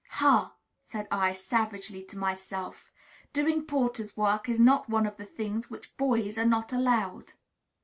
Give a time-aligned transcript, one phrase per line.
[0.13, 2.89] "Ha!" said I, savagely, to myself,
[3.33, 7.33] "doing porters' work is not one of the things which 'boys' are 'not allowed.'"